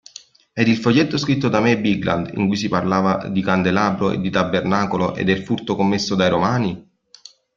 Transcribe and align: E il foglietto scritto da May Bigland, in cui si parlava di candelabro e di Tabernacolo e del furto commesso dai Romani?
E 0.51 0.63
il 0.63 0.77
foglietto 0.77 1.15
scritto 1.19 1.47
da 1.47 1.59
May 1.59 1.77
Bigland, 1.77 2.31
in 2.33 2.47
cui 2.47 2.57
si 2.57 2.67
parlava 2.67 3.27
di 3.29 3.43
candelabro 3.43 4.09
e 4.09 4.19
di 4.19 4.31
Tabernacolo 4.31 5.13
e 5.13 5.23
del 5.23 5.43
furto 5.43 5.75
commesso 5.75 6.15
dai 6.15 6.29
Romani? 6.29 6.91